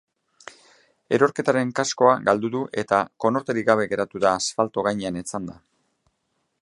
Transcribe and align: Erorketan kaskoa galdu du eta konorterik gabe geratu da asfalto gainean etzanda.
Erorketan 1.17 1.73
kaskoa 1.79 2.15
galdu 2.29 2.51
du 2.57 2.61
eta 2.85 3.01
konorterik 3.25 3.69
gabe 3.69 3.87
geratu 3.93 4.23
da 4.25 4.33
asfalto 4.39 4.87
gainean 4.89 5.21
etzanda. 5.23 5.61